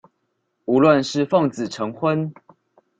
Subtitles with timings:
[0.65, 2.33] 無論是奉子成婚